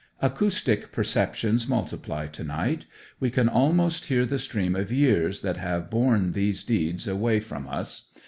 Acoustic 0.19 0.91
perceptions 0.91 1.67
multiply 1.67 2.25
to 2.25 2.43
night. 2.43 2.87
We 3.19 3.29
can 3.29 3.47
almost 3.47 4.07
hear 4.07 4.25
the 4.25 4.39
stream 4.39 4.75
of 4.75 4.91
years 4.91 5.41
that 5.41 5.57
have 5.57 5.91
borne 5.91 6.31
those 6.31 6.63
deeds 6.63 7.07
away 7.07 7.39
from 7.39 7.67
us. 7.67 8.09